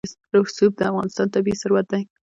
[0.45, 2.03] رسوب د افغانستان طبعي ثروت دی.